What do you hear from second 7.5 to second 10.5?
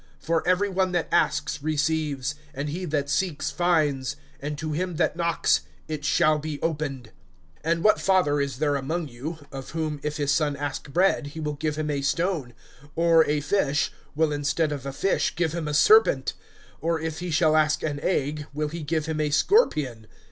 (11)And what father is there among you, of whom if his